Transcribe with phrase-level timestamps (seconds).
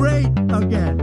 [0.00, 0.96] great again.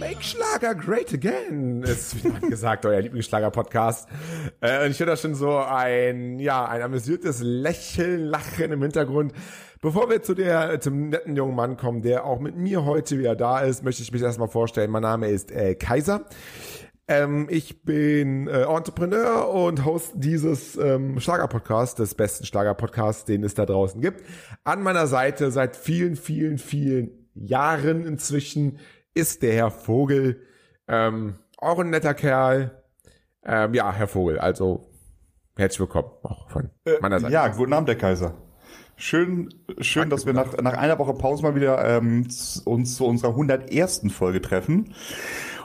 [0.00, 4.08] Make Schlager great again, ist wie gesagt euer Lieblingsschlager-Podcast.
[4.62, 9.34] Äh, und ich höre da schon so ein, ja, ein amüsiertes Lächeln, Lachen im Hintergrund.
[9.82, 13.36] Bevor wir zu der, zum netten jungen Mann kommen, der auch mit mir heute wieder
[13.36, 14.90] da ist, möchte ich mich erstmal vorstellen.
[14.90, 16.24] Mein Name ist äh, Kaiser.
[17.12, 23.52] Ähm, ich bin äh, Entrepreneur und Host dieses ähm, Schlager-Podcasts, des besten Schlager-Podcasts, den es
[23.54, 24.22] da draußen gibt.
[24.64, 28.78] An meiner Seite seit vielen, vielen, vielen Jahren inzwischen
[29.12, 30.40] ist der Herr Vogel.
[30.88, 32.82] Ähm, auch ein netter Kerl.
[33.44, 34.88] Ähm, ja, Herr Vogel, also
[35.56, 36.70] herzlich willkommen auch von
[37.02, 37.32] meiner Seite.
[37.32, 38.38] Ja, guten Abend, der Kaiser.
[38.96, 42.26] Schön, schön, dass wir nach, nach einer Woche Pause mal wieder ähm,
[42.64, 44.04] uns zu unserer 101.
[44.12, 44.94] Folge treffen.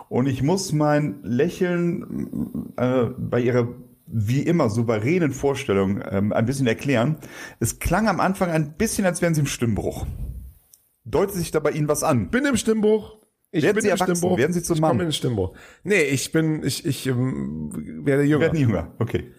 [0.10, 3.68] Und ich muss mein Lächeln äh, bei Ihrer
[4.06, 7.18] wie immer souveränen Vorstellung ähm, ein bisschen erklären.
[7.60, 10.06] Es klang am Anfang ein bisschen, als wären Sie im Stimmbruch.
[11.04, 12.30] Deutet sich da bei Ihnen was an?
[12.30, 13.18] bin im Stimmbruch.
[13.52, 14.16] Ich Werden bin Sie im erwachsen?
[14.16, 14.38] Stimmbruch.
[14.38, 14.90] Werden Sie zum ich Mann?
[14.92, 15.54] komme in den Stimmbruch.
[15.84, 18.42] Nee, ich bin, ich, ich ähm, werde jünger.
[18.42, 18.92] werden jünger.
[19.00, 19.32] Okay.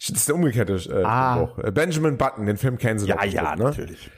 [0.00, 1.34] Das ist der umgekehrte äh, Ah.
[1.36, 1.58] Stimmbruch.
[1.64, 3.64] Äh, Benjamin Button, den Film kennen Sie doch bestimmt, ne?
[3.64, 4.10] natürlich.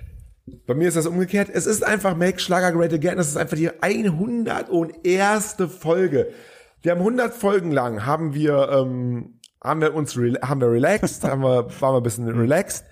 [0.66, 1.48] Bei mir ist das umgekehrt.
[1.52, 3.16] Es ist einfach Make Schlager Great Again.
[3.16, 5.56] Das ist einfach die 101.
[5.78, 6.28] Folge.
[6.82, 11.42] Wir haben 100 Folgen lang, haben wir, ähm, haben wir uns, haben wir relaxed, haben
[11.42, 12.84] wir, waren wir ein bisschen relaxed.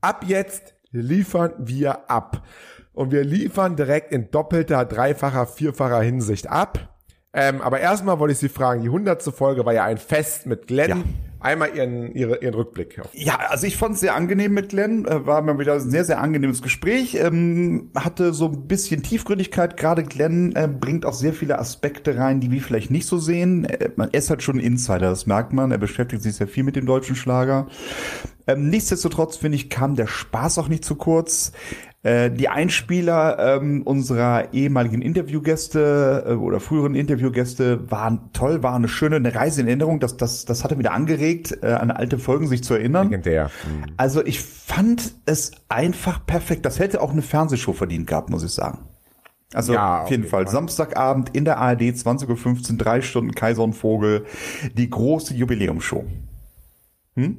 [0.00, 2.46] Ab jetzt liefern wir ab.
[2.92, 6.96] Und wir liefern direkt in doppelter, dreifacher, vierfacher Hinsicht ab.
[7.32, 9.22] Ähm, aber erstmal wollte ich Sie fragen, die 100.
[9.34, 10.90] Folge war ja ein Fest mit Glenn.
[10.90, 11.29] Ja.
[11.40, 13.00] Einmal Ihren, ihre, Ihren Rückblick.
[13.14, 16.04] Ja, also ich fand es sehr angenehm mit Glenn, äh, war mal wieder ein sehr,
[16.04, 21.32] sehr angenehmes Gespräch, ähm, hatte so ein bisschen Tiefgründigkeit, gerade Glenn äh, bringt auch sehr
[21.32, 23.64] viele Aspekte rein, die wir vielleicht nicht so sehen.
[23.64, 26.62] Äh, er ist halt schon ein Insider, das merkt man, er beschäftigt sich sehr viel
[26.62, 27.68] mit dem deutschen Schlager.
[28.52, 31.52] Ähm, nichtsdestotrotz, finde ich, kam der Spaß auch nicht zu kurz.
[32.02, 38.88] Äh, die Einspieler ähm, unserer ehemaligen Interviewgäste äh, oder früheren Interviewgäste waren toll, war eine
[38.88, 40.00] schöne eine Reise in Erinnerung.
[40.00, 43.10] Das, das, das hatte wieder angeregt, äh, an alte Folgen sich zu erinnern.
[43.10, 43.50] Legendär.
[43.98, 46.64] Also ich fand es einfach perfekt.
[46.64, 48.78] Das hätte auch eine Fernsehshow verdient gehabt, muss ich sagen.
[49.52, 50.44] Also Ja, auf jeden Fall.
[50.44, 50.52] Fall.
[50.52, 54.24] Samstagabend in der ARD, 20.15 Uhr, drei Stunden Kaiser und Vogel,
[54.74, 56.04] die große Jubiläumsshow.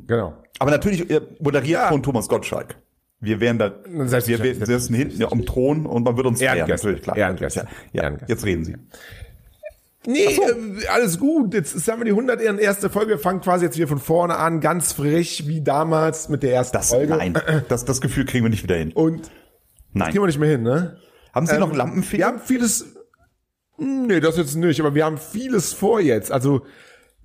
[0.07, 0.33] Genau.
[0.59, 1.07] Aber natürlich
[1.39, 1.87] moderiert Ja.
[1.89, 2.75] von Thomas Gottschalk.
[3.19, 6.87] Wir wären da, wir wir sitzen hinten ja, am Thron und man wird uns Ehrengäste.
[6.87, 7.17] natürlich, klar.
[7.17, 7.59] Ehrengäste.
[7.61, 8.01] Ja, ja.
[8.03, 8.31] Ehrengäste.
[8.33, 8.75] jetzt reden Sie.
[10.07, 11.53] Nee, äh, alles gut.
[11.53, 12.87] Jetzt haben wir die 101.
[12.91, 13.09] Folge.
[13.11, 16.75] Wir fangen quasi jetzt wieder von vorne an, ganz frisch wie damals mit der ersten
[16.77, 17.15] Das, Folge.
[17.15, 17.35] nein,
[17.69, 18.91] das, das Gefühl kriegen wir nicht wieder hin.
[18.93, 19.29] Und
[19.93, 20.11] Nein.
[20.11, 20.97] gehen wir nicht mehr hin, ne?
[21.33, 22.17] Haben Sie noch Ähm, Lampenfieber?
[22.17, 22.85] Wir haben vieles.
[23.77, 26.31] Nee, das jetzt nicht, aber wir haben vieles vor jetzt.
[26.31, 26.65] Also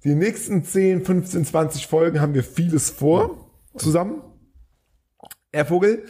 [0.05, 4.23] die nächsten 10, 15, 20 Folgen haben wir vieles vor zusammen.
[5.53, 6.05] Herr Vogel,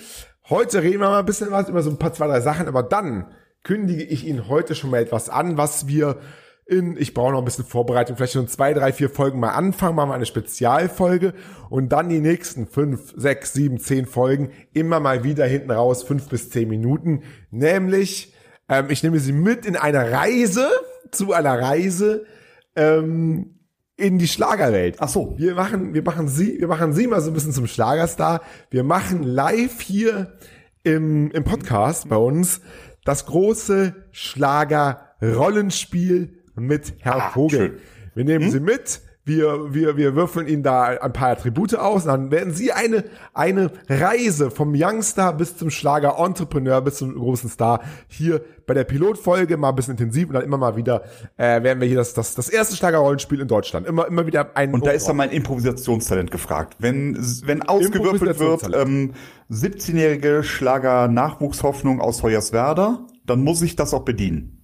[0.48, 2.82] heute reden wir mal ein bisschen was über so ein paar, zwei, drei Sachen, aber
[2.82, 3.32] dann
[3.62, 6.18] kündige ich Ihnen heute schon mal etwas an, was wir
[6.66, 9.94] in, ich brauche noch ein bisschen Vorbereitung, vielleicht schon zwei, drei, vier Folgen mal anfangen,
[9.94, 11.32] machen wir eine Spezialfolge
[11.70, 16.28] und dann die nächsten fünf, sechs, sieben, zehn Folgen immer mal wieder hinten raus, fünf
[16.28, 18.34] bis zehn Minuten, nämlich,
[18.68, 20.68] ähm, ich nehme Sie mit in eine Reise,
[21.12, 22.26] zu einer Reise,
[22.74, 23.55] ähm,
[23.96, 24.96] in die Schlagerwelt.
[24.98, 25.34] Ach so.
[25.38, 28.42] Wir machen, wir machen sie, wir machen sie mal so ein bisschen zum Schlagerstar.
[28.70, 30.34] Wir machen live hier
[30.82, 32.60] im, im Podcast bei uns
[33.04, 37.58] das große Schlager-Rollenspiel mit Herr Ah, Vogel.
[37.58, 37.72] schön.
[38.14, 39.00] Wir nehmen sie mit.
[39.26, 42.04] Wir, wir, wir würfeln Ihnen da ein paar Attribute aus.
[42.04, 43.02] Und dann werden Sie eine,
[43.34, 49.56] eine Reise vom Youngstar bis zum Schlager-Entrepreneur bis zum großen Star hier bei der Pilotfolge
[49.56, 51.02] mal ein bisschen intensiv und dann immer mal wieder
[51.36, 53.88] äh, werden wir hier das, das, das erste Schlager-Rollenspiel in Deutschland.
[53.88, 56.76] Immer, immer wieder ein Und da ist dann mein Improvisationstalent gefragt.
[56.78, 57.16] Wenn,
[57.46, 59.14] wenn ausgewürfelt wird, ähm,
[59.50, 64.55] 17-jährige Schlager-Nachwuchshoffnung aus Hoyerswerda, dann muss ich das auch bedienen.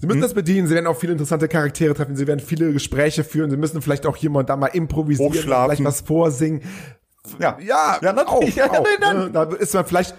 [0.00, 3.24] Sie müssen das bedienen, Sie werden auch viele interessante Charaktere treffen, Sie werden viele Gespräche
[3.24, 6.62] führen, Sie müssen vielleicht auch hier und da mal improvisieren, vielleicht was vorsingen.
[7.40, 8.62] Ja, Ja, ja natürlich.
[8.62, 9.30] Auch, ja, auch, dann- ne?
[9.32, 10.14] Da ist man vielleicht,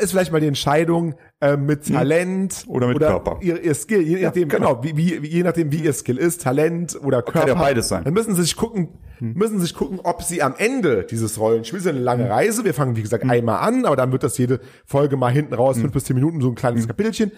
[0.00, 2.70] ist vielleicht mal die Entscheidung äh, mit Talent Hm.
[2.70, 3.38] Oder mit Körper.
[3.40, 4.76] Ihr, ihr Skill, je nachdem, genau.
[4.80, 7.48] genau, wie, wie, je nachdem, wie ihr Skill ist, Talent oder Körper.
[7.48, 7.98] ja beides sein.
[8.00, 8.04] Hm.
[8.04, 11.86] Dann müssen Sie sich gucken, müssen Sie sich gucken, ob Sie am Ende dieses Rollenspiels
[11.86, 12.04] eine Hm.
[12.04, 12.64] lange Reise.
[12.64, 15.58] Wir fangen wie gesagt einmal an, aber dann wird das jede Folge mal hinten Hm.
[15.58, 17.32] raus, fünf bis zehn Minuten so ein kleines Kapitelchen.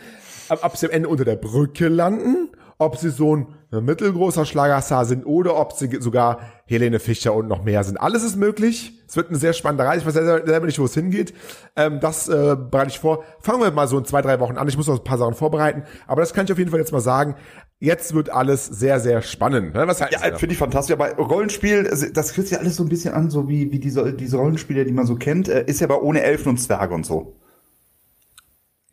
[0.51, 5.27] Ob, Sie am Ende unter der Brücke landen ob sie so ein mittelgroßer Schlagerstar sind
[5.27, 7.97] oder ob sie sogar Helene Fischer und noch mehr sind.
[7.97, 8.93] Alles ist möglich.
[9.09, 10.01] Es wird eine sehr spannende Reise.
[10.01, 11.35] Ich weiß selber nicht, wo es hingeht.
[11.77, 13.25] Ähm, das äh, bereite ich vor.
[13.41, 14.69] Fangen wir mal so in zwei, drei Wochen an.
[14.69, 15.83] Ich muss noch ein paar Sachen vorbereiten.
[16.07, 17.35] Aber das kann ich auf jeden Fall jetzt mal sagen.
[17.81, 19.75] Jetzt wird alles sehr, sehr spannend.
[19.75, 19.87] Ne?
[19.87, 20.95] Was heißt ja, finde ich fantastisch.
[20.95, 24.37] Aber Rollenspiel, das fühlt sich alles so ein bisschen an, so wie, wie diese, diese
[24.37, 25.49] Rollenspiele, die man so kennt.
[25.49, 27.37] Äh, ist ja aber ohne Elfen und Zwerge und so.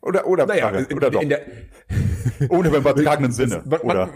[0.05, 1.21] Oder, oder, naja, in, oder doch.
[1.21, 1.41] In der,
[2.49, 3.63] ohne beim übertragenen Sinne.
[3.65, 4.09] Man, oder?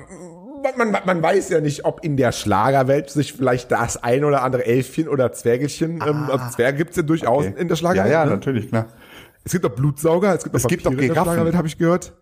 [0.77, 4.43] Man, man, man, weiß ja nicht, ob in der Schlagerwelt sich vielleicht das ein oder
[4.43, 7.55] andere Elfchen oder Zwergelchen, ähm, ah, also Zwerge gibt's ja durchaus okay.
[7.57, 8.11] in der Schlagerwelt.
[8.11, 8.31] Ja, ja, ne?
[8.31, 8.87] natürlich, klar.
[9.43, 11.77] Es gibt auch Blutsauger, es gibt auch es gibt auch in der Schlagerwelt, habe ich
[11.77, 12.13] gehört.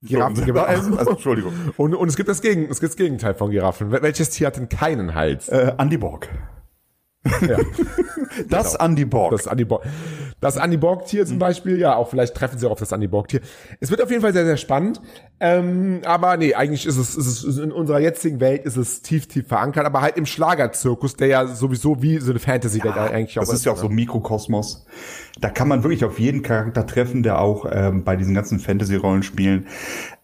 [0.00, 1.52] Giraffen gibt also, Entschuldigung.
[1.76, 3.90] Und, und es gibt das Gegen, es gibt das Gegenteil von Giraffen.
[3.90, 5.48] Welches Tier hat denn keinen Hals?
[5.48, 6.28] Äh, Andy Borg.
[7.42, 7.58] Ja.
[8.48, 8.84] das genau.
[8.84, 9.32] Andy Borg.
[9.32, 9.84] Das Andy Borg.
[10.40, 11.40] Das Andy Borg-Tier zum mhm.
[11.40, 13.40] Beispiel, ja, auch vielleicht treffen sie auch auf das Andy Borg-Tier.
[13.80, 15.00] Es wird auf jeden Fall sehr, sehr spannend.
[15.40, 19.28] Ähm, aber nee, eigentlich ist es, ist es in unserer jetzigen Welt ist es tief,
[19.28, 23.38] tief verankert, aber halt im Schlagerzirkus, der ja sowieso wie so eine Fantasy-Welt ja, eigentlich
[23.38, 23.50] auch ist.
[23.50, 24.84] Das ist ja auch so ein Mikrokosmos.
[25.40, 29.66] Da kann man wirklich auf jeden Charakter treffen, der auch ähm, bei diesen ganzen Fantasy-Rollenspielen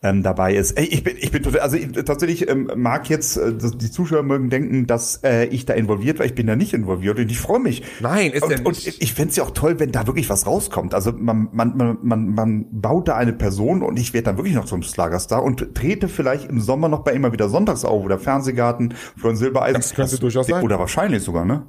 [0.03, 0.73] ähm, dabei ist.
[0.73, 4.25] Ey, ich bin, ich bin total, also ich, tatsächlich ähm, mag jetzt, äh, die Zuschauer
[4.25, 6.27] mögen denken, dass äh, ich da involviert war.
[6.27, 7.83] Ich bin da nicht involviert und ich freue mich.
[8.01, 8.67] Nein, ist und, ja nicht.
[8.67, 10.95] Und ich fände es ja auch toll, wenn da wirklich was rauskommt.
[10.95, 14.55] Also man, man, man, man, man baut da eine Person und ich werde dann wirklich
[14.55, 18.19] noch zum Schlagerstar und trete vielleicht im Sommer noch bei immer wieder Sonntags auf oder
[18.19, 19.75] Fernsehgarten, Florian Silbereisen.
[19.75, 20.63] Das könnte das, durchaus sein.
[20.63, 21.63] Oder wahrscheinlich sogar, ne?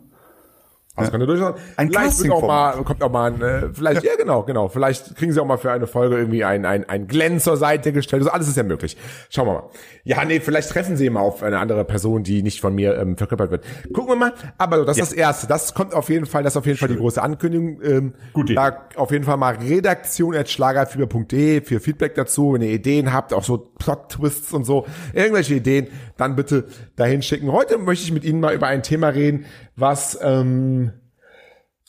[0.98, 4.04] Das kann ja durchaus ein vielleicht wird auch mal, kommt auch mal ein, äh, vielleicht,
[4.04, 4.12] ja.
[4.12, 7.08] ja genau, genau, vielleicht kriegen sie auch mal für eine Folge irgendwie ein, ein, ein
[7.08, 8.22] Glenn zur Seite gestellt.
[8.22, 8.96] Also alles ist ja möglich.
[9.30, 9.64] Schauen wir mal.
[10.06, 13.18] Ja, nee, vielleicht treffen sie mal auf eine andere Person, die nicht von mir ähm,
[13.18, 13.66] verkörpert wird.
[13.94, 14.34] Gucken wir mal.
[14.58, 15.04] Aber so, das ja.
[15.04, 15.48] ist das Erste.
[15.48, 16.88] Das kommt auf jeden Fall, das ist auf jeden Schön.
[16.88, 17.82] Fall die große Ankündigung.
[17.84, 18.56] Ähm, Gut.
[18.56, 22.54] Da auf jeden Fall mal redaktion.schlagerfieber.de für Feedback dazu.
[22.54, 27.52] Wenn ihr Ideen habt, auch so Plot-Twists und so, irgendwelche Ideen, dann bitte dahin schicken.
[27.52, 29.46] Heute möchte ich mit Ihnen mal über ein Thema reden,
[29.76, 30.94] was ähm,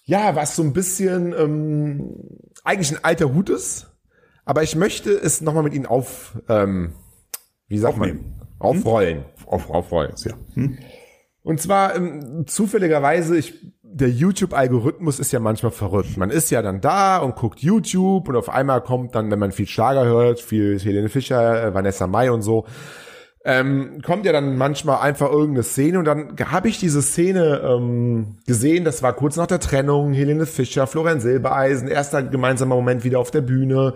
[0.06, 2.14] ja, was so ein bisschen ähm,
[2.64, 3.90] eigentlich ein alter Hut ist,
[4.44, 6.94] aber ich möchte es nochmal mit Ihnen auf, ähm,
[7.66, 8.36] wie sagt Aufnehmen.
[8.38, 9.48] man, aufrollen, hm?
[9.48, 10.12] auf, aufrollen.
[10.24, 10.34] Ja.
[10.54, 10.78] Hm?
[11.42, 16.16] Und zwar ähm, zufälligerweise, ich, der YouTube-Algorithmus ist ja manchmal verrückt.
[16.16, 19.50] Man ist ja dann da und guckt YouTube und auf einmal kommt dann, wenn man
[19.50, 22.64] viel Schlager hört, viel Helene Fischer, äh, Vanessa Mai und so,
[23.48, 28.38] ähm, kommt ja dann manchmal einfach irgendeine Szene und dann habe ich diese Szene ähm,
[28.44, 33.20] gesehen, das war kurz nach der Trennung, Helene Fischer, Florian Silbereisen, erster gemeinsamer Moment wieder
[33.20, 33.94] auf der Bühne.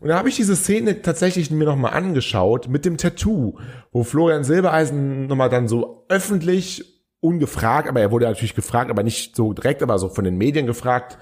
[0.00, 3.58] Und da habe ich diese Szene tatsächlich mir nochmal angeschaut mit dem Tattoo,
[3.92, 9.36] wo Florian Silbereisen nochmal dann so öffentlich ungefragt, aber er wurde natürlich gefragt, aber nicht
[9.36, 11.18] so direkt, aber so von den Medien gefragt,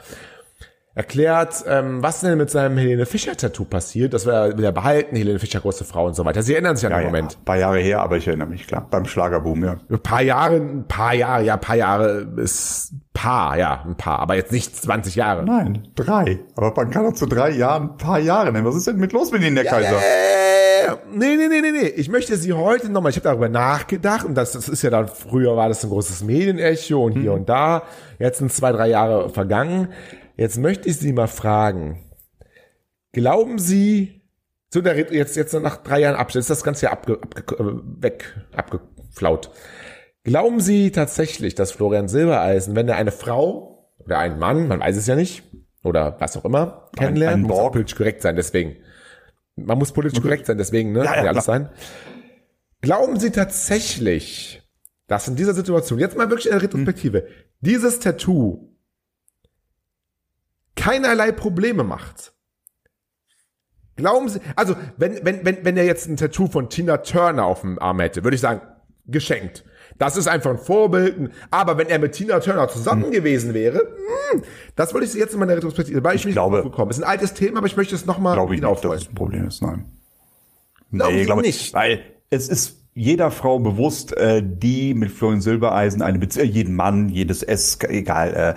[0.98, 4.14] erklärt, ähm, was denn mit seinem Helene Fischer-Tattoo passiert.
[4.14, 6.42] Das war wieder behalten, Helene Fischer, große Frau und so weiter.
[6.42, 7.38] Sie erinnern sich an ja, den ja, Moment.
[7.38, 8.84] Ein paar Jahre her, aber ich erinnere mich, klar.
[8.90, 9.76] Beim Schlagerboom, ja.
[9.88, 14.18] Ein paar Jahre, ein paar Jahre, ja, ein paar Jahre ist paar, ja, ein paar,
[14.18, 15.44] aber jetzt nicht 20 Jahre.
[15.44, 16.40] Nein, drei.
[16.56, 18.66] Aber man kann doch zu drei Jahren ein paar Jahre nennen.
[18.66, 19.98] Was ist denn mit los mit Ihnen, der ja, Kaiser?
[19.98, 21.88] Äh, nee, nee, nee, nee, nee.
[21.90, 25.06] Ich möchte Sie heute nochmal, ich habe darüber nachgedacht und das, das ist ja dann,
[25.06, 27.38] früher war das ein großes Medienecho und hier hm.
[27.38, 27.84] und da.
[28.18, 29.90] Jetzt sind zwei, drei Jahre vergangen.
[30.38, 32.04] Jetzt möchte ich Sie mal fragen.
[33.12, 34.22] Glauben Sie,
[34.72, 38.02] so der, jetzt, jetzt nach drei Jahren Abschluss, ist das Ganze ja abge, abge, äh,
[38.02, 39.50] weg, abgeflaut.
[40.22, 44.96] Glauben Sie tatsächlich, dass Florian Silbereisen, wenn er eine Frau oder einen Mann, man weiß
[44.96, 45.42] es ja nicht,
[45.82, 48.76] oder was auch immer, kennenlernt, ein, ein muss politisch korrekt sein, deswegen.
[49.56, 51.04] Man muss politisch korrekt sein, deswegen, ne?
[51.04, 51.70] Ja, ja, alles sein.
[52.80, 54.62] Glauben Sie tatsächlich,
[55.08, 57.26] dass in dieser Situation, jetzt mal wirklich in der Retrospektive, hm.
[57.60, 58.67] dieses Tattoo
[60.78, 62.32] keinerlei Probleme macht.
[63.96, 67.62] Glauben Sie, also wenn, wenn, wenn, wenn er jetzt ein Tattoo von Tina Turner auf
[67.62, 68.62] dem Arm hätte, würde ich sagen,
[69.06, 69.64] geschenkt.
[69.98, 71.32] Das ist einfach ein Vorbild.
[71.50, 73.10] Aber wenn er mit Tina Turner zusammen hm.
[73.10, 73.78] gewesen wäre,
[74.30, 74.42] hm,
[74.76, 76.92] das würde ich jetzt in meiner Retrospektive, weil ich, ich glaube, bekommen.
[76.92, 79.14] ist ein altes Thema, aber ich möchte es nochmal Glaube ich nicht, dass es ein
[79.16, 79.86] Problem ist, nein.
[80.90, 81.74] Nee, glaube ich nicht.
[81.74, 86.74] Weil es ist jeder Frau bewusst, äh, die mit Florian Silbereisen eine Beziehung, äh, jeden
[86.74, 88.56] Mann, jedes S, egal,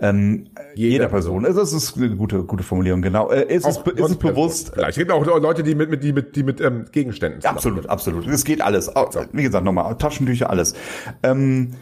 [0.00, 1.44] äh, ähm, jeder, jeder Person.
[1.44, 3.30] Also das ist eine gute, gute Formulierung, genau.
[3.30, 4.72] Äh, ist, es, ist es bewusst.
[4.76, 7.44] Es gibt auch Leute, die mit, mit, die mit, die mit ähm, Gegenständen.
[7.44, 8.26] Absolut, absolut.
[8.26, 8.90] Es geht alles.
[9.32, 10.74] Wie gesagt, nochmal, Taschentücher, alles.
[11.22, 11.72] Ähm,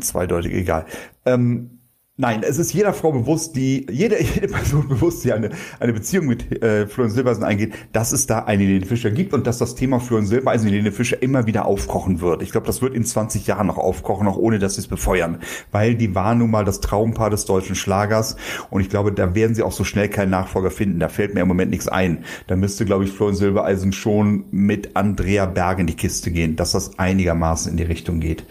[0.00, 0.84] zweideutig, egal.
[1.24, 1.79] Ähm,
[2.20, 5.48] Nein, es ist jeder Frau bewusst, die, jede, jede Person bewusst, die eine,
[5.78, 9.46] eine Beziehung mit äh, Florian Silbereisen eingeht, dass es da eine Helene Fischer gibt und
[9.46, 12.42] dass das Thema Florian Silbereisen und Helene Fischer immer wieder aufkochen wird.
[12.42, 15.38] Ich glaube, das wird in 20 Jahren noch aufkochen, auch ohne dass sie es befeuern.
[15.72, 18.36] Weil die war nun mal das Traumpaar des deutschen Schlagers
[18.68, 21.00] und ich glaube, da werden sie auch so schnell keinen Nachfolger finden.
[21.00, 22.26] Da fällt mir im Moment nichts ein.
[22.48, 26.72] Da müsste, glaube ich, Florian Silbereisen schon mit Andrea Berg in die Kiste gehen, dass
[26.72, 28.44] das einigermaßen in die Richtung geht.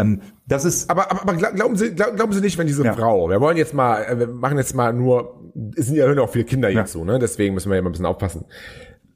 [0.00, 0.90] Ähm, das ist.
[0.90, 2.92] Aber, aber, aber glauben Sie, glauben Sie nicht, wenn diese ja.
[2.92, 6.30] Frau, wir wollen jetzt mal, äh, wir machen jetzt mal nur, es sind ja auch
[6.30, 6.80] viele Kinder ja.
[6.80, 7.18] jetzt so, ne?
[7.18, 8.44] Deswegen müssen wir ja mal ein bisschen aufpassen.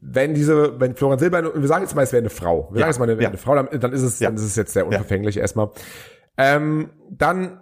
[0.01, 2.87] Wenn diese, wenn Florian Silber, wir sagen jetzt mal, es wäre eine Frau, wir ja.
[2.87, 3.29] sagen jetzt mal eine, ja.
[3.29, 5.71] eine Frau, dann, dann ist es, dann ist es jetzt sehr unverfänglich erstmal.
[6.37, 7.61] Ähm, dann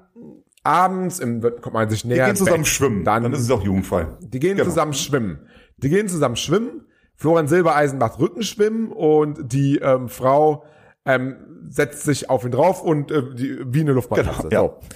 [0.63, 2.27] abends im, kommt man sich näher.
[2.27, 4.07] Die gehen zusammen Bett, schwimmen, dann, dann ist es auch jugendfrei.
[4.21, 4.69] Die gehen genau.
[4.69, 5.41] zusammen schwimmen.
[5.79, 6.83] Die gehen zusammen schwimmen.
[7.15, 10.65] Florian Silbereisen macht Rückenschwimmen und die ähm, Frau
[11.07, 11.37] ähm,
[11.69, 14.49] setzt sich auf ihn drauf und äh, die, wie eine Luftmatratze.
[14.49, 14.69] Genau, ja.
[14.69, 14.89] so.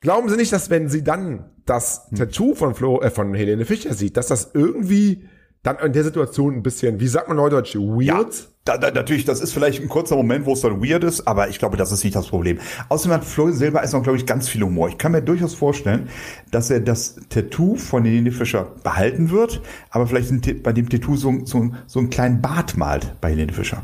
[0.00, 2.18] Glauben Sie nicht, dass wenn Sie dann das hm.
[2.18, 5.28] Tattoo von Flo, äh, von Helene Fischer sieht, dass das irgendwie
[5.64, 8.34] dann in der Situation ein bisschen, wie sagt man neudeutsch, weird?
[8.34, 11.26] Ja, da, da, natürlich, das ist vielleicht ein kurzer Moment, wo es dann weird ist,
[11.26, 12.58] aber ich glaube, das ist nicht das Problem.
[12.90, 14.90] Außerdem hat Florian Silber ist noch, glaube ich, ganz viel Humor.
[14.90, 16.10] Ich kann mir durchaus vorstellen,
[16.50, 21.32] dass er das Tattoo von Helene Fischer behalten wird, aber vielleicht bei dem Tattoo so,
[21.44, 23.82] so, so einen kleinen Bart malt bei Helene Fischer.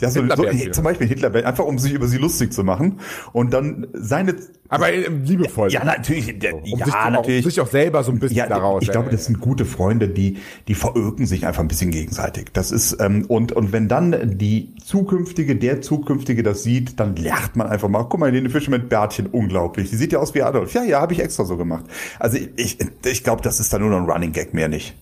[0.00, 3.00] Ja, so, so, zum Beispiel Hitler, einfach um sich über sie lustig zu machen
[3.32, 4.36] und dann seine.
[4.68, 5.72] Aber liebevoll.
[5.72, 6.38] Ja, natürlich.
[6.38, 7.44] Der, um ja, sich natürlich.
[7.44, 8.82] Auch, sich auch selber so ein bisschen ja, daraus.
[8.82, 8.92] Ich ey.
[8.92, 10.38] glaube, das sind gute Freunde, die,
[10.68, 12.52] die veröken sich einfach ein bisschen gegenseitig.
[12.52, 17.56] Das ist, ähm, und, und wenn dann die zukünftige, der zukünftige das sieht, dann lacht
[17.56, 18.04] man einfach mal.
[18.04, 19.90] Guck mal, Helene Fische mit Bärtchen, unglaublich.
[19.90, 20.72] Die sieht ja aus wie Adolf.
[20.72, 21.84] Ja, ja, habe ich extra so gemacht.
[22.18, 24.94] Also ich, ich glaube, das ist dann nur noch ein Running Gag, mehr nicht.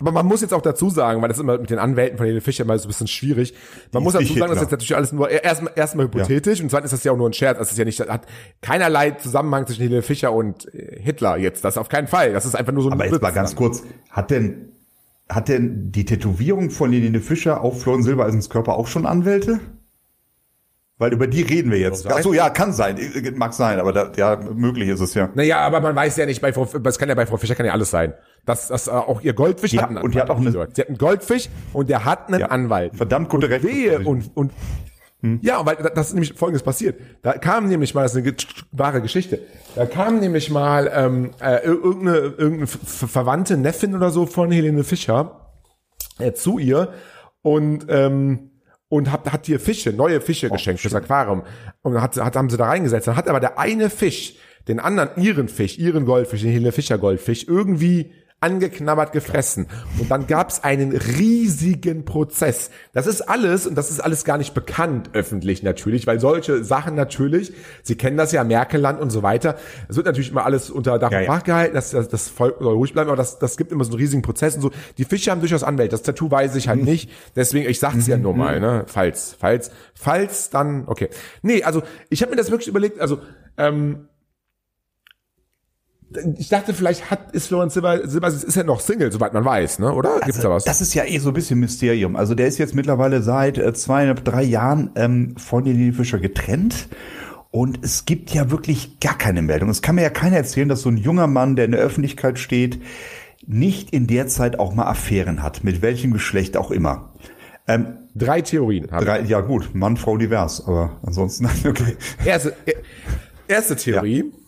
[0.00, 2.26] Aber man muss jetzt auch dazu sagen, weil das ist immer mit den Anwälten von
[2.26, 3.54] Helene Fischer immer so ein bisschen schwierig.
[3.92, 6.64] Man Die muss dazu sagen, das ist jetzt natürlich alles nur erstmal erstmal hypothetisch ja.
[6.64, 7.58] und zweitens ist das ja auch nur ein Scherz.
[7.58, 8.26] Das ist ja nicht, hat
[8.60, 11.64] keinerlei Zusammenhang zwischen Helene Fischer und äh, Hitler jetzt.
[11.64, 12.32] Das auf keinen Fall.
[12.32, 13.82] Das ist einfach nur so ein Aber jetzt mal ganz kurz.
[14.10, 14.72] Hat denn,
[15.28, 19.60] hat denn die Tätowierung von Helene Fischer auf Florian Silbereisens Körper auch schon Anwälte?
[20.98, 22.10] Weil über die reden wir jetzt.
[22.10, 22.98] Ach so, ja, kann sein.
[23.36, 25.30] Mag sein, aber da, ja, möglich ist es ja.
[25.34, 27.66] Naja, aber man weiß ja nicht, bei Frau, das kann ja bei Frau Fischer kann
[27.66, 28.14] ja alles sein.
[28.44, 30.04] Das, das äh, auch ihr Goldfisch ja, hat einen Anwalt.
[30.04, 32.96] Und die hat auch eine, sie hat einen Goldfisch und der hat einen ja, Anwalt.
[32.96, 33.68] Verdammt gute Rechte.
[33.68, 34.52] Wehe und, und,
[35.20, 35.38] hm.
[35.42, 37.00] Ja, weil das ist nämlich Folgendes passiert.
[37.22, 38.34] Da kam nämlich mal, das ist eine
[38.72, 39.40] wahre Geschichte,
[39.74, 45.52] da kam nämlich mal ähm, äh, irgendeine, irgendeine verwandte Neffin oder so von Helene Fischer
[46.18, 46.92] äh, zu ihr
[47.42, 48.47] und ähm,
[48.88, 51.42] und hat, hat ihr Fische, neue Fische oh, geschenkt fürs Aquarium.
[51.82, 53.06] Und hat, hat, haben sie da reingesetzt.
[53.06, 54.34] Dann hat aber der eine Fisch
[54.68, 59.66] den anderen, ihren Fisch, ihren Goldfisch, den Helene Fischer Goldfisch, irgendwie angeknabbert gefressen.
[59.98, 62.70] Und dann gab es einen riesigen Prozess.
[62.92, 66.94] Das ist alles, und das ist alles gar nicht bekannt öffentlich natürlich, weil solche Sachen
[66.94, 67.52] natürlich,
[67.82, 69.56] Sie kennen das ja, Merkelland und so weiter,
[69.88, 72.74] es wird natürlich immer alles unter Dach und Fach gehalten, dass das, das Volk soll
[72.74, 74.70] ruhig bleiben, aber das, das gibt immer so einen riesigen Prozess und so.
[74.98, 76.84] Die Fische haben durchaus Anwälte, das Tattoo weiß ich halt mhm.
[76.84, 78.38] nicht, deswegen, ich sag's ja nur mhm.
[78.38, 81.08] mal, ne, falls, falls, falls, dann, okay.
[81.42, 83.18] Nee, also, ich habe mir das wirklich überlegt, also,
[83.56, 84.08] ähm,
[86.38, 89.78] ich dachte, vielleicht hat, ist Florian Silber, Silber ist ja noch Single, soweit man weiß,
[89.78, 89.92] ne?
[89.92, 90.20] oder?
[90.20, 90.64] Gibt's also, da was?
[90.64, 92.16] Das ist ja eh so ein bisschen Mysterium.
[92.16, 96.88] Also der ist jetzt mittlerweile seit äh, zweieinhalb, drei Jahren ähm, von Helene Fischer getrennt.
[97.50, 99.68] Und es gibt ja wirklich gar keine Meldung.
[99.68, 102.38] Es kann mir ja keiner erzählen, dass so ein junger Mann, der in der Öffentlichkeit
[102.38, 102.80] steht,
[103.46, 107.12] nicht in der Zeit auch mal Affären hat, mit welchem Geschlecht auch immer.
[107.66, 108.86] Ähm, drei Theorien.
[108.86, 111.96] Drei, ja gut, Mann, Frau divers, aber ansonsten okay.
[112.24, 112.54] Erste,
[113.46, 114.18] erste Theorie.
[114.18, 114.47] Ja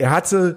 [0.00, 0.56] er hatte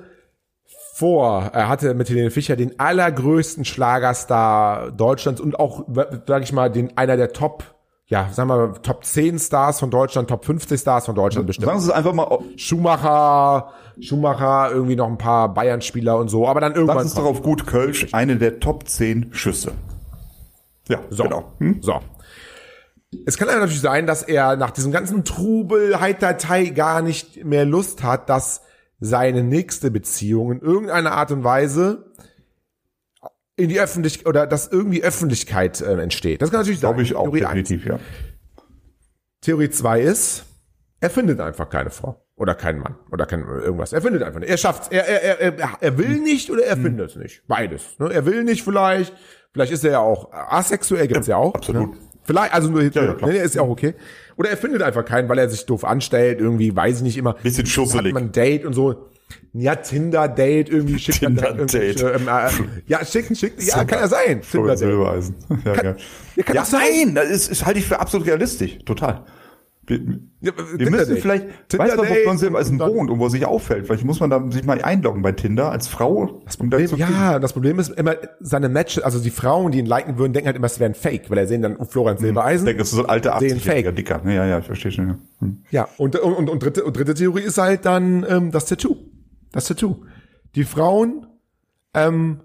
[0.95, 5.85] vor, er hatte mit Helene Fischer den allergrößten Schlagerstar Deutschlands und auch,
[6.27, 7.63] sag ich mal, den einer der Top,
[8.05, 11.65] ja, sagen wir mal, Top 10 Stars von Deutschland, Top 50 Stars von Deutschland bestimmt.
[11.65, 12.39] Sagen Sie es einfach mal.
[12.57, 16.97] Schumacher, Schumacher, irgendwie noch ein paar Bayern-Spieler und so, aber dann irgendwann.
[16.97, 19.71] Das ist doch auf gut Kölsch eine der Top 10 Schüsse.
[20.87, 21.23] Ja, so.
[21.23, 21.53] genau.
[21.57, 21.81] Hm?
[21.81, 21.99] So.
[23.25, 28.03] Es kann natürlich sein, dass er nach diesem ganzen Trubel, Heitertei gar nicht mehr Lust
[28.03, 28.61] hat, dass
[29.03, 32.13] seine nächste Beziehung in irgendeiner Art und Weise
[33.57, 36.41] in die Öffentlichkeit oder dass irgendwie Öffentlichkeit äh, entsteht.
[36.41, 36.91] Das kann natürlich sein.
[36.91, 37.89] Glaube ich auch Theorie definitiv, 1.
[37.89, 37.99] ja.
[39.41, 40.45] Theorie 2 ist,
[41.01, 43.91] er findet einfach keine Frau oder keinen Mann oder kein irgendwas.
[43.91, 44.49] Er findet einfach nicht.
[44.49, 44.87] Er schafft's.
[44.87, 46.83] Er, er, er, er will nicht oder er hm.
[46.83, 47.43] findet es nicht.
[47.45, 47.99] Beides.
[47.99, 48.09] Ne?
[48.09, 49.13] Er will nicht vielleicht.
[49.51, 51.53] Vielleicht ist er ja auch asexuell, gibt's ja, ja auch.
[51.53, 51.91] Absolut.
[51.91, 51.97] Ne?
[52.23, 52.81] Vielleicht, also nur.
[52.81, 53.95] Ja, ja, nee, ist ja auch okay.
[54.35, 57.33] Oder er findet einfach keinen, weil er sich doof anstellt, irgendwie, weiß ich nicht immer.
[57.43, 58.07] Bisschen schusselig.
[58.07, 59.09] Hat man ein Date und so.
[59.53, 62.01] Ja, Tinder-Date, irgendwie schickt Tinder dann Date.
[62.01, 62.49] Ähm, äh,
[62.87, 64.41] ja, schicken, schicken, ja, kann ja sein.
[64.41, 65.33] Tinder-Date.
[65.63, 65.95] Ja, kann,
[66.35, 67.13] ja, kann ja, sein.
[67.15, 68.79] Das ist, ist halte ich für absolut realistisch.
[68.85, 69.25] Total.
[69.85, 69.99] Wir,
[70.39, 73.27] ja, wir müssen vielleicht, Tinder weiß man, wo man selber als ein wohnt und wo
[73.27, 73.85] sich auffällt.
[73.85, 76.41] Vielleicht muss man da sich mal einloggen bei Tinder als Frau.
[76.45, 80.17] Das Problem, ja, das Problem ist immer, seine Match, also die Frauen, die ihn liken
[80.17, 82.23] würden, denken halt immer, es wäre ein Fake, weil er sehen dann Florian hm.
[82.23, 82.65] Silbereisen.
[82.65, 83.95] Ich denke, das ist so ein alter 80 Fake.
[83.95, 84.21] Dicker.
[84.25, 85.07] Ja, ja, ich verstehe schon.
[85.07, 85.57] Ja, hm.
[85.71, 88.95] ja und, und, und, dritte, und dritte Theorie ist halt dann ähm, das Tattoo.
[89.51, 90.05] Das Tattoo.
[90.55, 91.27] Die Frauen
[91.93, 92.39] ähm,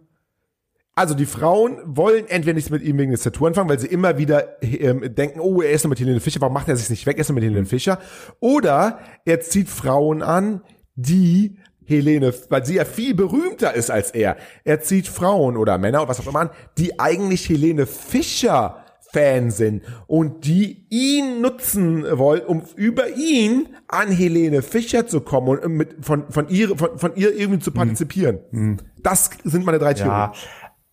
[0.99, 4.19] also die Frauen wollen entweder nichts mit ihm wegen des Tattoo anfangen, weil sie immer
[4.19, 7.07] wieder ähm, denken, oh, er ist noch mit Helene Fischer, warum macht er sich nicht
[7.07, 8.01] weg, er ist noch mit Helene Fischer?
[8.41, 10.63] Oder er zieht Frauen an,
[10.97, 14.37] die Helene, weil sie ja viel berühmter ist als er.
[14.65, 19.51] Er zieht Frauen oder Männer oder was auch immer an, die eigentlich Helene Fischer Fan
[19.53, 25.73] sind und die ihn nutzen wollen, um über ihn an Helene Fischer zu kommen und
[25.73, 27.75] mit, von, von, ihr, von, von ihr irgendwie zu hm.
[27.75, 28.41] partizipieren.
[28.51, 28.77] Hm.
[29.03, 30.13] Das sind meine drei Theorien.
[30.13, 30.33] Ja.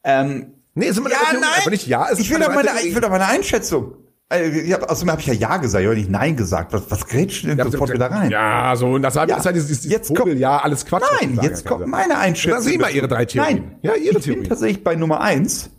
[0.05, 1.43] Ähm, nee, ist immer ja, nein.
[1.62, 2.07] Aber nicht ja.
[2.15, 3.95] ich will doch meine, ich will doch meine Einschätzung.
[4.27, 6.74] Also, ich hab, außerdem habe ich ja Ja gesagt, ich habe nicht Nein gesagt.
[6.74, 8.31] Was, was grätscht denn ja, sofort wieder rein?
[8.31, 11.03] Ja, so, und das hat ja, das dieses, dieses jetzt Vogel, kommt, ja, alles Quatsch.
[11.21, 12.57] Nein, jetzt kommt meine Einschätzung.
[12.57, 13.57] Das sind immer Ihre drei Theorien.
[13.57, 14.41] Nein, ja, Ihre ich Theorien.
[14.41, 15.69] bin tatsächlich bei Nummer eins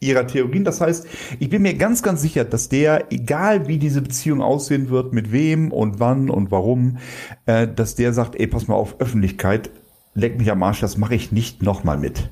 [0.00, 0.64] Ihrer Theorien.
[0.64, 1.06] Das heißt,
[1.38, 5.30] ich bin mir ganz, ganz sicher, dass der, egal wie diese Beziehung aussehen wird, mit
[5.30, 6.98] wem und wann und warum,
[7.46, 9.70] äh, dass der sagt, ey, pass mal auf, Öffentlichkeit,
[10.14, 12.30] leck mich am Arsch, das mache ich nicht nochmal mit.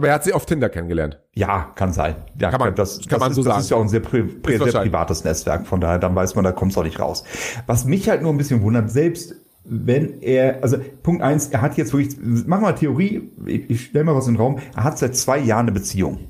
[0.00, 1.20] Aber er hat sie auf Tinder kennengelernt.
[1.34, 2.16] Ja, kann sein.
[2.38, 3.58] Ja, kann man, das, kann das man so ist, sagen.
[3.58, 5.66] Das ist ja auch ein sehr, pri sehr privates Netzwerk.
[5.66, 7.22] Von daher, dann weiß man, da kommt es auch nicht raus.
[7.66, 11.76] Was mich halt nur ein bisschen wundert, selbst wenn er, also Punkt eins, er hat
[11.76, 14.84] jetzt wirklich, machen wir mal Theorie, ich, ich stelle mal was in den Raum, er
[14.84, 16.28] hat seit zwei Jahren eine Beziehung.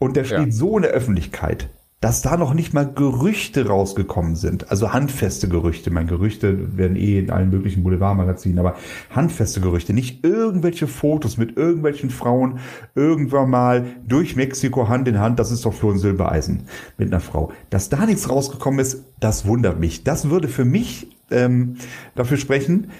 [0.00, 0.50] Und der steht ja.
[0.50, 1.68] so in der Öffentlichkeit
[2.00, 4.70] dass da noch nicht mal Gerüchte rausgekommen sind.
[4.70, 5.90] Also handfeste Gerüchte.
[5.90, 8.76] Mein Gerüchte werden eh in allen möglichen Boulevardmagazinen, aber
[9.10, 9.94] handfeste Gerüchte.
[9.94, 12.58] Nicht irgendwelche Fotos mit irgendwelchen Frauen
[12.94, 15.38] irgendwann mal durch Mexiko Hand in Hand.
[15.38, 16.64] Das ist doch Florian Silbereisen
[16.98, 17.50] mit einer Frau.
[17.70, 20.04] Dass da nichts rausgekommen ist, das wundert mich.
[20.04, 21.76] Das würde für mich ähm,
[22.14, 22.90] dafür sprechen,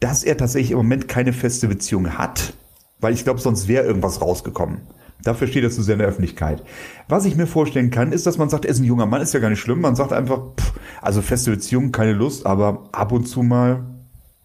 [0.00, 2.54] dass er tatsächlich im Moment keine feste Beziehung hat.
[3.00, 4.80] Weil ich glaube, sonst wäre irgendwas rausgekommen.
[5.26, 6.62] Dafür steht er zu sehr in der Öffentlichkeit.
[7.08, 9.34] Was ich mir vorstellen kann, ist, dass man sagt, er ist ein junger Mann, ist
[9.34, 9.80] ja gar nicht schlimm.
[9.80, 13.84] Man sagt einfach, pff, also feste Beziehung, keine Lust, aber ab und zu mal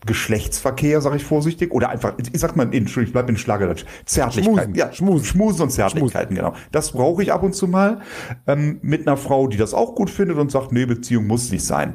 [0.05, 4.73] Geschlechtsverkehr, sage ich vorsichtig, oder einfach, ich sag mal, Entschuldigung, ich bleib in Schlagerdeutsch, Zärtlichkeiten,
[4.73, 4.75] Schmusen.
[4.75, 6.53] ja, Schmusen, Schmusen und Zärtlichkeiten, Schmusen.
[6.53, 6.65] genau.
[6.71, 8.01] Das brauche ich ab und zu mal
[8.47, 11.63] ähm, mit einer Frau, die das auch gut findet und sagt, nee, Beziehung muss nicht
[11.63, 11.93] sein.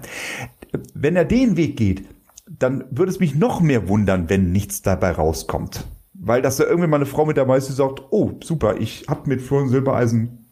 [0.95, 2.05] Wenn er den Weg geht,
[2.47, 5.85] dann würde es mich noch mehr wundern, wenn nichts dabei rauskommt.
[6.27, 9.05] Weil dass da irgendwie mal eine Frau mit dabei ist, die sagt, oh, super, ich
[9.07, 10.47] hab mit Florian Silbereisen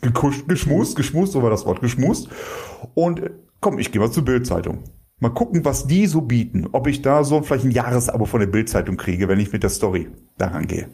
[0.00, 2.28] gekuscht, geschmust, geschmust, so war das Wort, geschmust.
[2.94, 4.84] Und äh, komm, ich gehe mal zur Bildzeitung.
[5.18, 6.68] Mal gucken, was die so bieten.
[6.70, 9.70] Ob ich da so vielleicht ein Jahresabo von der Bildzeitung kriege, wenn ich mit der
[9.70, 10.88] Story daran gehe.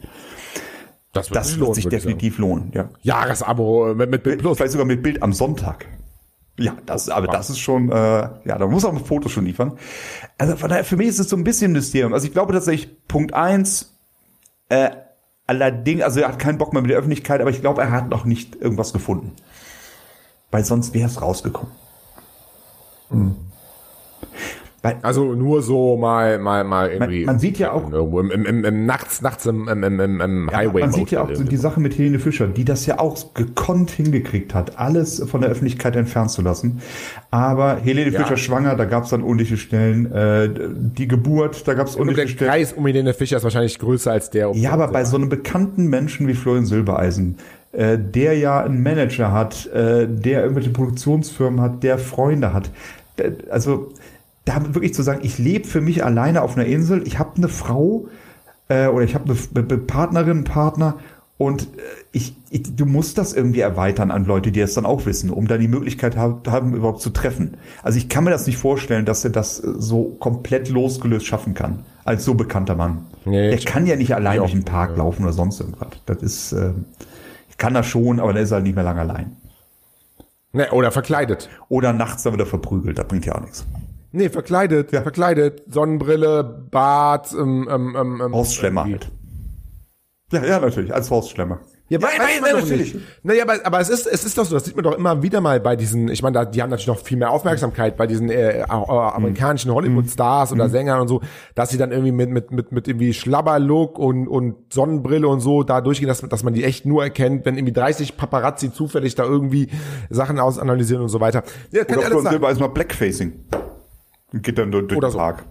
[1.13, 2.89] Das wird, das wird lohnen, sich definitiv lohnen, ja.
[3.01, 4.57] Jahresabo mit, mit Bild Plus.
[4.57, 5.85] Vielleicht sogar mit Bild am Sonntag.
[6.57, 9.77] Ja, das, aber das ist schon, äh, ja, da muss auch ein Foto schon liefern.
[10.37, 12.13] Also von daher, für mich ist es so ein bisschen ein Mysterium.
[12.13, 13.90] Also ich glaube tatsächlich, Punkt eins,
[14.71, 14.91] äh,
[15.47, 18.07] allerdings, also er hat keinen Bock mehr mit der Öffentlichkeit, aber ich glaube, er hat
[18.07, 19.35] noch nicht irgendwas gefunden.
[20.49, 21.73] Weil sonst wäre es rausgekommen.
[23.09, 23.35] Mhm.
[24.83, 27.19] Weil, also nur so mal, mal, mal irgendwie.
[27.19, 30.21] Man, man sieht ja auch irgendwo im, im, im, im nachts, nachts im, im, im,
[30.21, 30.81] im ja, Highway.
[30.81, 33.91] Man sieht ja auch so die Sache mit Helene Fischer, die das ja auch gekonnt
[33.91, 36.81] hingekriegt hat, alles von der Öffentlichkeit entfernen zu lassen.
[37.29, 38.23] Aber Helene ja.
[38.23, 40.11] Fischer schwanger, da gab es dann undichte Stellen.
[40.11, 42.37] Äh, die Geburt, da gab es undichte Stellen.
[42.39, 44.49] Der Kreis um Helene Fischer ist wahrscheinlich größer als der.
[44.49, 47.37] Um ja, aber bei so einem bekannten Menschen wie Florian Silbereisen,
[47.71, 52.71] äh, der ja einen Manager hat, äh, der irgendwelche Produktionsfirmen hat, der Freunde hat.
[53.51, 53.91] Also
[54.45, 57.47] da wirklich zu sagen, ich lebe für mich alleine auf einer Insel, ich habe eine
[57.47, 58.07] Frau
[58.69, 60.95] äh, oder ich habe eine Partnerin, Partner
[61.37, 61.67] und äh,
[62.11, 65.47] ich, ich, du musst das irgendwie erweitern an Leute, die das dann auch wissen, um
[65.47, 67.57] dann die Möglichkeit haben, haben, überhaupt zu treffen.
[67.83, 71.85] Also ich kann mir das nicht vorstellen, dass er das so komplett losgelöst schaffen kann,
[72.03, 73.05] als so bekannter Mann.
[73.25, 74.97] Nee, er kann ja nicht allein durch den Park ja.
[74.97, 75.89] laufen oder sonst irgendwas.
[76.05, 76.71] Das ist, äh,
[77.61, 79.37] kann er schon, aber der ist halt nicht mehr lange allein.
[80.51, 81.47] Nee, oder verkleidet.
[81.69, 83.65] Oder nachts dann wieder verprügelt, das bringt ja auch nichts.
[84.11, 85.01] Nee, verkleidet, ja.
[85.03, 89.09] verkleidet, Sonnenbrille, Bart, ähm, ähm, ähm, ähm Hausschlemmer halt.
[90.31, 91.59] Ja, ja, natürlich, als Hausschlemmer.
[91.91, 92.93] Ja, ja, weiß man natürlich.
[92.93, 93.05] Nicht.
[93.21, 95.41] Naja, aber, aber es ist, es ist doch so, das sieht man doch immer wieder
[95.41, 98.29] mal bei diesen, ich meine, da, die haben natürlich noch viel mehr Aufmerksamkeit bei diesen
[98.29, 100.71] äh, äh, amerikanischen Hollywood-Stars oder mhm.
[100.71, 101.19] Sängern und so,
[101.53, 105.63] dass sie dann irgendwie mit, mit, mit, mit irgendwie Schlabberlook und, und Sonnenbrille und so
[105.63, 109.25] da durchgehen, dass, dass man die echt nur erkennt, wenn irgendwie 30 Paparazzi zufällig da
[109.25, 109.67] irgendwie
[110.09, 111.43] Sachen ausanalysieren und so weiter.
[111.71, 113.33] Ja, kann Oder ja alles mal Blackfacing.
[114.33, 115.45] Geht dann durch Oder den Tag.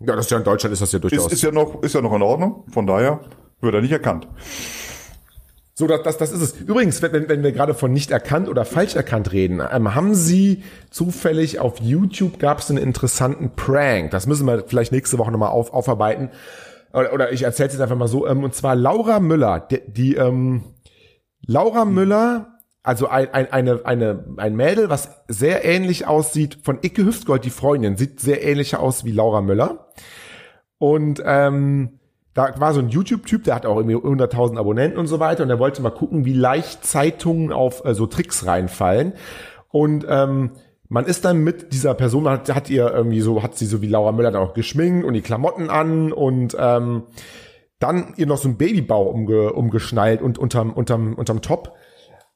[0.00, 1.26] Ja, das ist ja in Deutschland ist das ja durchaus.
[1.26, 2.64] Ist, ist ja noch, ist ja noch in Ordnung.
[2.70, 3.20] Von daher
[3.60, 4.26] wird er nicht erkannt.
[5.76, 6.60] So, das, das, das ist es.
[6.60, 10.62] Übrigens, wenn, wenn wir gerade von nicht erkannt oder falsch erkannt reden, ähm, haben Sie
[10.90, 14.12] zufällig auf YouTube gab es einen interessanten Prank.
[14.12, 16.30] Das müssen wir vielleicht nächste Woche nochmal auf, aufarbeiten.
[16.92, 18.26] Oder, oder ich erzähle es jetzt einfach mal so.
[18.26, 20.62] Ähm, und zwar Laura Müller, die, die ähm,
[21.44, 22.53] Laura Müller,
[22.84, 27.50] also ein, ein, eine, eine, ein Mädel, was sehr ähnlich aussieht, von Icke Hüftgold, die
[27.50, 29.88] Freundin, sieht sehr ähnlich aus wie Laura Müller.
[30.76, 31.98] Und ähm,
[32.34, 35.48] da war so ein YouTube-Typ, der hat auch irgendwie 100.000 Abonnenten und so weiter und
[35.48, 39.14] der wollte mal gucken, wie leicht Zeitungen auf äh, so Tricks reinfallen.
[39.70, 40.50] Und ähm,
[40.90, 43.88] man ist dann mit dieser Person, hat, hat ihr irgendwie so, hat sie so wie
[43.88, 47.04] Laura Müller dann auch geschminkt und die Klamotten an und ähm,
[47.78, 51.74] dann ihr noch so ein Babybau umge, umgeschnallt und unterm, unterm, unterm Top.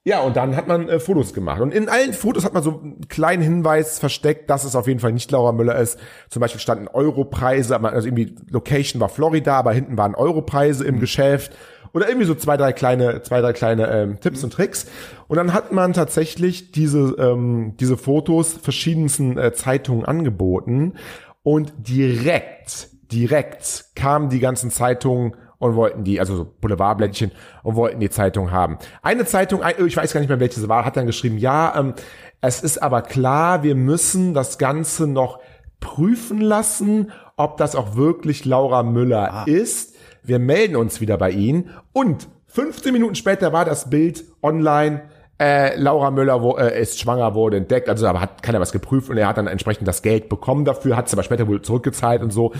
[0.05, 1.61] Ja, und dann hat man äh, Fotos gemacht.
[1.61, 5.01] Und in allen Fotos hat man so einen kleinen Hinweis versteckt, dass es auf jeden
[5.01, 5.99] Fall nicht Laura Müller ist.
[6.31, 11.01] Zum Beispiel standen Europreise, also irgendwie Location war Florida, aber hinten waren Europreise im mhm.
[11.01, 11.53] Geschäft.
[11.93, 14.45] Oder irgendwie so zwei, drei kleine, zwei, drei kleine ähm, Tipps mhm.
[14.45, 14.87] und Tricks.
[15.27, 20.95] Und dann hat man tatsächlich diese, ähm, diese Fotos verschiedensten äh, Zeitungen angeboten.
[21.43, 28.01] Und direkt, direkt kamen die ganzen Zeitungen und wollten die, also so Boulevardblättchen und wollten
[28.01, 28.79] die Zeitung haben.
[29.03, 31.94] Eine Zeitung, ich weiß gar nicht mehr, welche es war, hat dann geschrieben, ja, ähm,
[32.40, 35.40] es ist aber klar, wir müssen das Ganze noch
[35.81, 39.44] prüfen lassen, ob das auch wirklich Laura Müller ah.
[39.44, 39.97] ist.
[40.23, 45.03] Wir melden uns wieder bei Ihnen und 15 Minuten später war das Bild online
[45.40, 49.09] äh, Laura Müller wo, äh, ist schwanger, wurde entdeckt, also aber hat keiner was geprüft
[49.09, 52.22] und er hat dann entsprechend das Geld bekommen dafür, hat es aber später wohl zurückgezahlt
[52.22, 52.53] und so.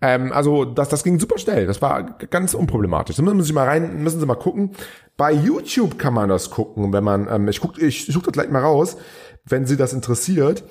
[0.00, 3.16] Ähm, also das, das ging super schnell, das war ganz unproblematisch.
[3.16, 4.70] Da müssen Sie mal rein, müssen Sie mal gucken.
[5.16, 8.50] Bei YouTube kann man das gucken, wenn man, ähm, ich guck, ich suche das gleich
[8.50, 8.96] mal raus,
[9.44, 10.64] wenn Sie das interessiert.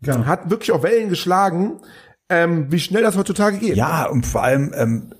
[0.00, 0.26] Ja.
[0.26, 1.80] Hat wirklich auch Wellen geschlagen,
[2.28, 3.76] ähm, wie schnell das heutzutage geht.
[3.76, 5.14] Ja, und vor allem, ähm,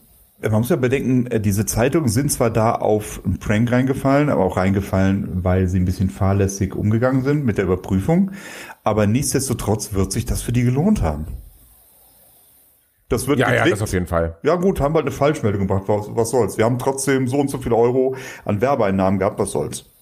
[0.50, 4.44] man muss ja bedenken, äh, diese Zeitungen sind zwar da auf einen Prank reingefallen, aber
[4.44, 8.32] auch reingefallen, weil sie ein bisschen fahrlässig umgegangen sind mit der Überprüfung.
[8.82, 11.26] Aber nichtsdestotrotz wird sich das für die gelohnt haben.
[13.08, 13.66] Das wird ja, geklickt.
[13.66, 14.38] ja, das auf jeden Fall.
[14.42, 15.84] Ja gut, haben halt eine Falschmeldung gemacht.
[15.86, 16.58] Was, was soll's?
[16.58, 19.38] Wir haben trotzdem so und so viele Euro an Werbeeinnahmen gehabt.
[19.38, 19.93] Was soll's?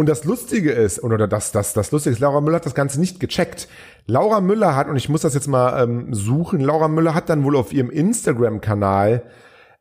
[0.00, 2.98] Und das Lustige ist, oder das, das, das Lustige ist, Laura Müller hat das Ganze
[2.98, 3.68] nicht gecheckt.
[4.06, 7.44] Laura Müller hat, und ich muss das jetzt mal ähm, suchen, Laura Müller hat dann
[7.44, 9.24] wohl auf ihrem Instagram-Kanal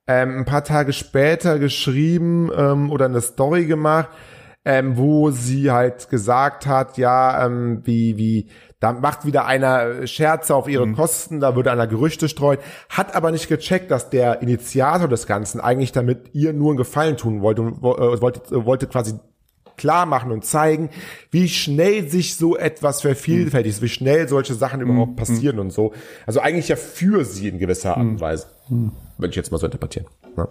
[0.08, 4.10] ähm, ein paar Tage später geschrieben ähm, oder eine Story gemacht,
[4.66, 8.50] ähm, wo sie halt gesagt hat, ja, ähm, wie, wie,
[8.82, 10.98] da macht wieder einer Scherze auf ihre mhm.
[10.98, 15.62] Kosten, da würde einer Gerüchte streuen, hat aber nicht gecheckt, dass der Initiator des Ganzen
[15.62, 19.14] eigentlich damit ihr nur einen Gefallen tun wollte und äh, wollte, wollte quasi
[19.80, 20.90] klar machen und zeigen,
[21.32, 23.86] wie schnell sich so etwas vervielfältigt, mhm.
[23.86, 25.16] wie schnell solche Sachen überhaupt mhm.
[25.16, 25.62] passieren mhm.
[25.62, 25.94] und so.
[26.28, 28.22] Also eigentlich ja für sie in gewisser Art und mhm.
[28.22, 28.48] Weise.
[28.70, 28.92] Mhm.
[29.18, 30.06] Würde ich jetzt mal so interpretieren.
[30.38, 30.48] Ja,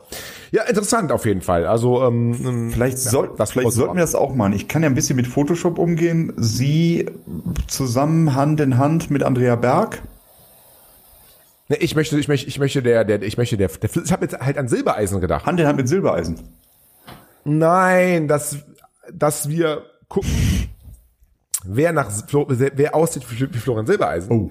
[0.50, 1.66] ja interessant auf jeden Fall.
[1.66, 4.54] Also ähm, ähm vielleicht, ja, soll, vielleicht sollten wir das auch machen.
[4.54, 6.32] Ich kann ja ein bisschen mit Photoshop umgehen.
[6.36, 7.06] Sie
[7.66, 10.02] zusammen Hand in Hand mit Andrea Berg.
[11.68, 14.24] Nee, ich möchte, ich möchte, ich möchte der, der, ich möchte der, der ich habe
[14.24, 15.44] jetzt halt an Silbereisen gedacht.
[15.44, 16.40] Hand in Hand mit Silbereisen.
[17.44, 18.58] Nein, das
[19.12, 20.30] dass wir gucken,
[21.64, 24.30] wer nach wer aussieht wie Florian Silbereisen.
[24.30, 24.50] Oh.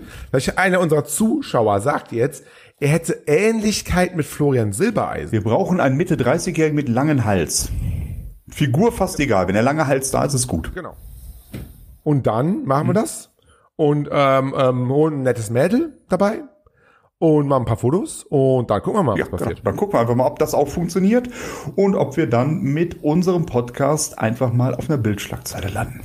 [0.55, 2.43] Einer unserer Zuschauer sagt jetzt,
[2.79, 5.31] er hätte Ähnlichkeit mit Florian Silbereisen.
[5.31, 7.71] Wir brauchen einen Mitte 30-Jährigen mit langen Hals.
[8.49, 9.47] Figur fast egal.
[9.47, 10.73] Wenn der lange Hals da ist, ist gut.
[10.73, 10.95] Genau.
[12.03, 13.01] Und dann machen wir hm.
[13.01, 13.31] das
[13.75, 16.43] und ähm, ähm, holen ein nettes Mädel dabei
[17.19, 19.61] und machen ein paar Fotos und dann gucken wir mal, was ja, passiert.
[19.63, 21.29] Dann gucken wir einfach mal, ob das auch funktioniert
[21.75, 26.01] und ob wir dann mit unserem Podcast einfach mal auf einer Bildschlagzeile landen.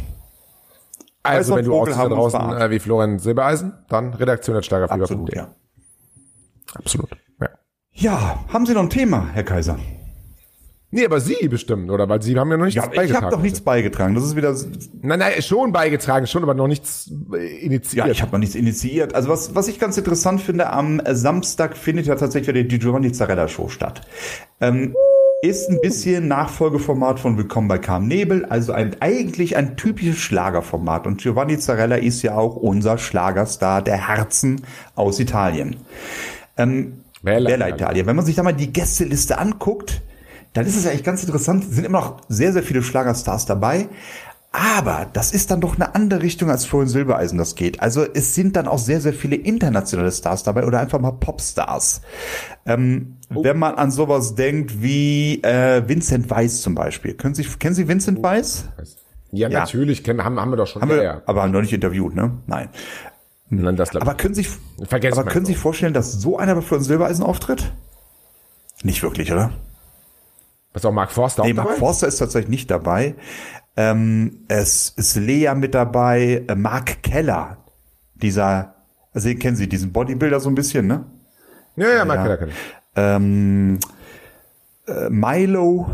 [1.22, 5.55] Also, also wenn du aussiehst da draußen äh, wie Florian Silbereisen, dann redaktion Absolut, ja.
[6.75, 7.48] Absolut, ja.
[7.92, 9.79] Ja, haben Sie noch ein Thema, Herr Kaiser?
[10.95, 12.07] Nee, aber Sie bestimmt, oder?
[12.11, 13.09] Weil Sie haben ja noch nichts ja, beigetragen.
[13.09, 14.15] Ich habe doch nichts beigetragen.
[14.15, 14.55] Das ist wieder.
[15.01, 18.07] Nein, nein, schon beigetragen, schon, aber noch nichts äh, initiiert.
[18.07, 19.15] Ja, ich habe noch nichts initiiert.
[19.15, 23.11] Also was, was ich ganz interessant finde, am Samstag findet ja tatsächlich wieder die Giovanni
[23.11, 24.03] Zarella Show statt.
[24.61, 24.95] Ähm,
[25.41, 31.07] ist ein bisschen Nachfolgeformat von Willkommen bei Carm Nebel, also ein, eigentlich ein typisches Schlagerformat.
[31.07, 34.61] Und Giovanni Zarella ist ja auch unser Schlagerstar der Herzen
[34.95, 35.77] aus Italien.
[36.59, 38.07] Ähm, Bella Italien.
[38.07, 40.03] Wenn man sich da mal die Gästeliste anguckt,
[40.53, 43.88] dann ist es ja echt ganz interessant, sind immer noch sehr, sehr viele Schlagerstars dabei.
[44.53, 47.81] Aber das ist dann doch eine andere Richtung, als Florian Silbereisen das geht.
[47.81, 52.03] Also es sind dann auch sehr, sehr viele internationale Stars dabei oder einfach mal Popstars.
[52.67, 53.43] Ähm, oh.
[53.43, 57.15] Wenn man an sowas denkt wie äh, Vincent Weiss zum Beispiel.
[57.15, 58.23] Können Sie, kennen Sie Vincent oh.
[58.23, 58.69] Weiss?
[59.31, 60.83] Ja, ja, natürlich, kennen, haben, haben wir doch schon.
[60.83, 62.38] Haben wir, aber haben noch nicht interviewt, ne?
[62.47, 62.69] Nein.
[63.49, 64.47] Nein das aber können Sie,
[64.79, 67.73] aber können Sie sich vorstellen, dass so einer bei Florian Silbereisen auftritt?
[68.83, 69.53] Nicht wirklich, oder?
[70.73, 71.79] Was auch Mark Forster Nee, auch Mark dabei?
[71.79, 73.15] Forster ist tatsächlich nicht dabei.
[73.77, 77.59] Ähm, es ist Lea mit dabei, äh, Mark Keller,
[78.15, 78.75] dieser,
[79.13, 81.07] also den kennen Sie, diesen Bodybuilder so ein bisschen, ne?
[81.77, 82.55] Ja, ja, Mark Keller kenn ich.
[82.97, 83.79] Ähm,
[84.87, 85.91] äh, Milo,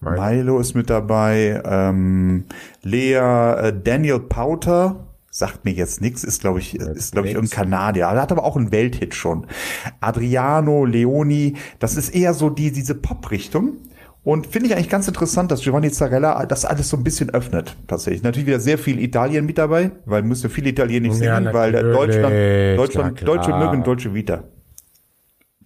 [0.00, 0.22] Milo.
[0.22, 2.46] Milo ist mit dabei, ähm,
[2.82, 7.54] Lea, äh, Daniel Powter, sagt mir jetzt nichts, ist glaube ich, ist glaube ich irgendein
[7.54, 9.46] Kanadier, hat aber auch einen Welthit schon.
[10.00, 13.74] Adriano, Leoni, das ist eher so die, diese Pop-Richtung.
[14.24, 17.76] Und finde ich eigentlich ganz interessant, dass Giovanni Zarella das alles so ein bisschen öffnet,
[17.86, 18.22] tatsächlich.
[18.22, 21.82] Natürlich wieder sehr viel Italien mit dabei, weil müsste viel Italienisch Ja, singen, weil äh,
[21.82, 23.28] natürlich, Deutschland, Deutschland.
[23.28, 24.42] Deutsche mögen Deutsche Vita.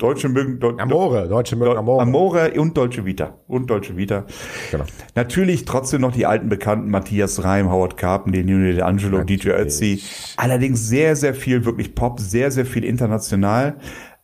[0.00, 2.02] Deutsche mögen Deu Amore, Deutsche mögen Amore.
[2.02, 3.34] Amore und Deutsche Vita.
[3.46, 4.24] Und Deutsche Vita.
[4.70, 4.84] Genau.
[5.14, 10.02] Natürlich trotzdem noch die alten Bekannten, Matthias Reim, Howard Carpenter, Nino D'Angelo, DJ Ötzi.
[10.36, 13.76] Allerdings sehr, sehr viel wirklich Pop, sehr, sehr viel international.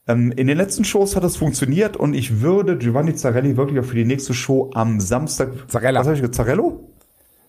[0.08, 3.84] Ähm, in den letzten Shows hat das funktioniert und ich würde Giovanni Zarelli wirklich auch
[3.84, 5.52] für die nächste Show am Samstag.
[5.68, 6.00] Zarella.
[6.00, 6.36] Was habe ich gesagt?
[6.36, 6.95] Zarello?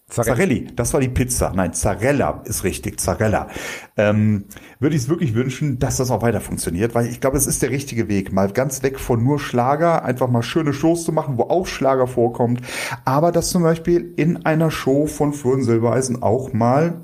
[0.09, 1.51] Zarelli, das war die Pizza.
[1.53, 3.49] Nein, Zarella ist richtig, Zarella.
[3.97, 4.45] Ähm,
[4.79, 7.61] würde ich es wirklich wünschen, dass das auch weiter funktioniert, weil ich glaube, es ist
[7.61, 8.31] der richtige Weg.
[8.31, 12.07] Mal ganz weg von nur Schlager, einfach mal schöne Shows zu machen, wo auch Schlager
[12.07, 12.61] vorkommt.
[13.03, 17.01] Aber dass zum Beispiel in einer Show von Florian Silbereisen auch mal,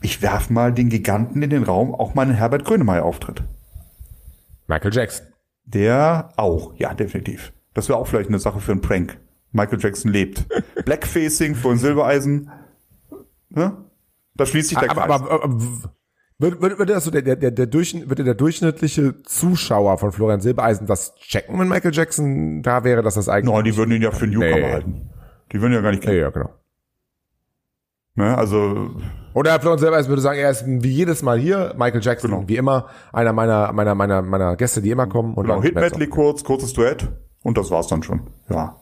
[0.00, 3.42] ich werf mal den Giganten in den Raum, auch mal ein Herbert Grönemeyer auftritt.
[4.66, 5.26] Michael Jackson.
[5.64, 7.52] Der auch, ja, definitiv.
[7.74, 9.18] Das wäre auch vielleicht eine Sache für einen Prank.
[9.52, 10.46] Michael Jackson lebt.
[10.84, 12.50] Blackfacing von Silbereisen.
[13.50, 13.76] Ne?
[14.34, 15.10] Da schließt sich der Aber, Kreis.
[15.22, 15.58] aber, aber
[16.40, 20.12] würde, würde, würde das so der, der, der, der, Durchschnitt, würde der durchschnittliche Zuschauer von
[20.12, 23.52] Florian Silbereisen das checken, wenn Michael Jackson da wäre, dass das eigentlich.
[23.52, 24.72] Nein, die würden ihn ja für einen Newcomer Nee.
[24.72, 25.10] halten.
[25.50, 26.20] Die würden ja gar nicht ja, kennen.
[26.22, 26.50] ja, genau.
[28.14, 28.36] Ne?
[28.36, 28.90] Also,
[29.34, 32.48] Oder Florian Silbereisen würde sagen, er ist wie jedes Mal hier, Michael Jackson, Genau.
[32.48, 35.34] wie immer, einer meiner, meiner, meiner, meiner Gäste, die immer kommen.
[35.34, 37.08] Und genau, dann Hit bleibt Medley kurz, kurzes Duett
[37.42, 38.28] und das war's dann schon.
[38.48, 38.76] Ja.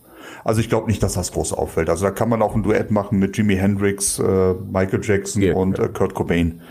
[0.44, 1.90] Also ich glaube nicht, dass das groß auffällt.
[1.90, 5.55] Also da kann man auch ein Duett machen mit Jimi Hendrix, äh, Michael Jackson Geht,
[5.55, 5.85] und ja.
[5.85, 6.62] äh, Kurt Cobain.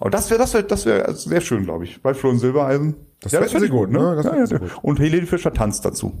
[0.00, 2.02] Aber das wäre das wäre das wäre sehr schön, glaube ich.
[2.02, 2.96] Bei Florian Silbereisen.
[3.20, 4.16] Das ja, sie ich gut, ne?
[4.16, 4.58] Das ja, ja, ja.
[4.58, 4.70] gut.
[4.82, 6.12] Und Helene Fischer tanzt dazu.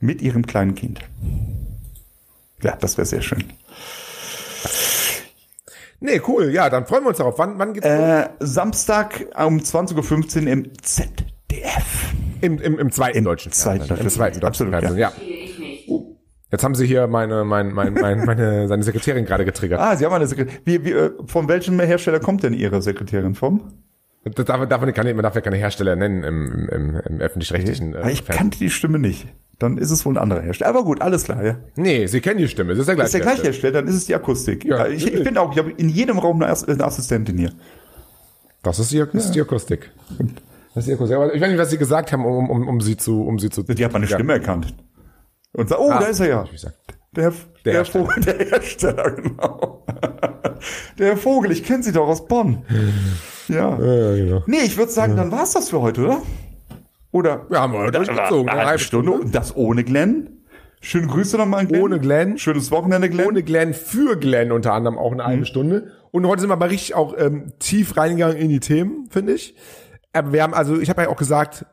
[0.00, 1.00] Mit ihrem kleinen Kind.
[2.62, 3.44] Ja, das wäre sehr schön.
[6.00, 7.38] Nee, cool, ja, dann freuen wir uns darauf.
[7.38, 7.86] Wann, wann geht's?
[7.86, 12.12] Äh, Samstag um 20.15 Uhr im ZDF.
[12.42, 14.06] Im, im, im zweiten im deutschen zweiten Fernsehen.
[14.06, 15.10] Im zweiten deutschen Absolut, ja.
[15.10, 15.35] Ja.
[16.56, 19.78] Jetzt haben sie hier meine, mein, mein, mein, meine, seine Sekretärin gerade getriggert.
[19.78, 20.58] Ah, Sie haben eine Sekretärin.
[20.64, 23.34] Wie, wie, äh, von welchem Hersteller kommt denn Ihre Sekretärin?
[23.34, 23.60] Vom?
[24.24, 27.94] Das darf, darf man, kann, man darf ja keine Hersteller nennen im, im, im, öffentlich-rechtlichen
[27.94, 28.36] äh, ich Fernsehen.
[28.38, 29.26] kannte die Stimme nicht.
[29.58, 30.70] Dann ist es wohl ein anderer Hersteller.
[30.70, 31.56] Aber gut, alles klar, ja.
[31.76, 32.70] Nee, sie kennen die Stimme.
[32.72, 33.06] Das ist der gleiche.
[33.08, 33.72] Ist der gleiche Hersteller.
[33.74, 34.64] Dann ist es die Akustik.
[34.64, 37.36] Ja, Ja, ich, ich bin auch, ich habe in jedem Raum eine, Ass- eine Assistentin
[37.36, 37.52] hier.
[38.62, 39.90] Das ist die, das ist die Akustik.
[40.74, 41.16] Das ist die Akustik.
[41.16, 43.50] Aber ich weiß nicht, was sie gesagt haben, um, um, um sie zu, um sie
[43.50, 43.62] zu.
[43.62, 44.16] Die hat meine Ja.
[44.16, 44.74] Stimme erkannt.
[45.56, 46.44] Und sagt, oh, Ah, da ist er ja.
[47.12, 47.32] Der,
[47.64, 48.04] der, Hersteller.
[48.06, 49.86] Vogel, der Hersteller, genau.
[50.98, 52.62] der Herr Vogel, ich kenne Sie doch aus Bonn.
[53.48, 53.70] Ja.
[53.78, 54.42] Ja, genau.
[54.46, 56.22] Nee, ich würde sagen, dann war's das für heute, oder?
[57.12, 57.46] Oder?
[57.48, 58.48] Wir haben wir durchgezogen.
[58.50, 59.12] Eine halbe Stunde.
[59.12, 60.30] Und das ohne Glenn.
[60.82, 61.82] Schöne Grüße nochmal an Glenn.
[61.82, 62.36] Ohne Glenn.
[62.38, 63.26] Schönes Wochenende, Glenn.
[63.28, 65.26] Ohne Glenn, für Glenn unter anderem auch eine Mhm.
[65.26, 65.92] halbe Stunde.
[66.10, 69.54] Und heute sind wir aber richtig auch ähm, tief reingegangen in die Themen, finde ich.
[70.12, 71.64] Aber wir haben also, ich habe ja auch gesagt,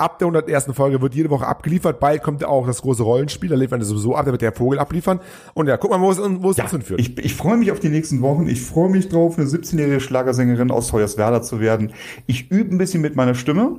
[0.00, 0.68] ab der 101.
[0.72, 2.00] Folge wird jede Woche abgeliefert.
[2.00, 3.50] Bald kommt ja auch das große Rollenspiel.
[3.50, 5.20] Da liefern wir sowieso ab, da wird der Vogel abliefern.
[5.54, 7.00] Und ja, guck mal, wo es, wo es uns hinführt.
[7.00, 8.48] Ich, ich freue mich auf die nächsten Wochen.
[8.48, 11.92] Ich freue mich drauf, eine 17-jährige Schlagersängerin aus Hoyerswerda zu werden.
[12.26, 13.76] Ich übe ein bisschen mit meiner Stimme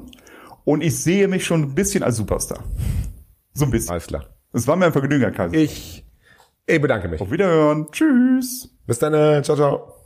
[0.64, 2.64] und ich sehe mich schon ein bisschen als Superstar.
[3.54, 3.92] So ein bisschen.
[3.92, 4.26] Alles klar.
[4.54, 5.56] Es war mir ein Vergnügen, Herr Kaiser.
[5.56, 6.06] Ich,
[6.66, 7.22] ich bedanke mich.
[7.22, 7.88] Auf Wiederhören.
[7.92, 8.70] Tschüss.
[8.86, 9.14] Bis dann.
[9.14, 10.01] äh, Ciao, ciao.